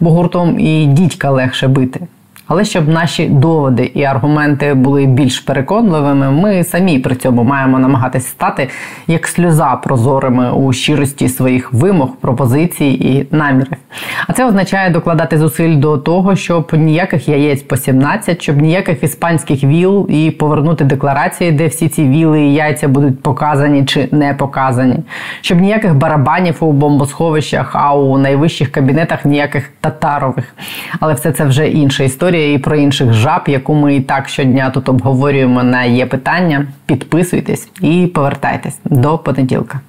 Бо 0.00 0.10
гуртом 0.10 0.60
і 0.60 0.86
дідька 0.86 1.30
легше 1.30 1.68
бити. 1.68 2.00
Але 2.52 2.64
щоб 2.64 2.88
наші 2.88 3.28
доводи 3.28 3.84
і 3.94 4.04
аргументи 4.04 4.74
були 4.74 5.06
більш 5.06 5.40
переконливими, 5.40 6.30
ми 6.30 6.64
самі 6.64 6.98
при 6.98 7.14
цьому 7.14 7.44
маємо 7.44 7.78
намагатися 7.78 8.28
стати 8.28 8.68
як 9.06 9.26
сльоза 9.26 9.76
прозорими 9.76 10.52
у 10.52 10.72
щирості 10.72 11.28
своїх 11.28 11.72
вимог, 11.72 12.08
пропозицій 12.20 12.84
і 12.84 13.36
намірів. 13.36 13.76
А 14.26 14.32
це 14.32 14.46
означає 14.46 14.90
докладати 14.90 15.38
зусиль 15.38 15.76
до 15.76 15.98
того, 15.98 16.36
щоб 16.36 16.70
ніяких 16.72 17.28
яєць 17.28 17.62
по 17.62 17.76
17, 17.76 18.42
щоб 18.42 18.60
ніяких 18.60 19.02
іспанських 19.02 19.64
віл 19.64 20.06
і 20.10 20.30
повернути 20.30 20.84
декларації, 20.84 21.52
де 21.52 21.66
всі 21.66 21.88
ці 21.88 22.08
віли 22.08 22.40
і 22.40 22.54
яйця 22.54 22.88
будуть 22.88 23.22
показані 23.22 23.84
чи 23.84 24.08
не 24.12 24.34
показані, 24.34 24.96
щоб 25.40 25.60
ніяких 25.60 25.94
барабанів 25.94 26.56
у 26.60 26.72
бомбосховищах, 26.72 27.70
а 27.72 27.94
у 27.94 28.18
найвищих 28.18 28.72
кабінетах 28.72 29.24
ніяких 29.24 29.70
татарових. 29.80 30.54
Але 31.00 31.14
все 31.14 31.32
це 31.32 31.44
вже 31.44 31.68
інша 31.68 32.04
історія 32.04 32.39
історія 32.40 32.54
і 32.54 32.58
про 32.58 32.76
інших 32.76 33.12
жаб, 33.12 33.42
яку 33.46 33.74
ми 33.74 33.96
і 33.96 34.00
так 34.00 34.28
щодня 34.28 34.70
тут 34.70 34.88
обговорюємо 34.88 35.62
на 35.62 35.84
є 35.84 36.06
питання. 36.06 36.66
Підписуйтесь 36.86 37.68
і 37.80 38.06
повертайтесь 38.06 38.78
до 38.84 39.18
понеділка. 39.18 39.80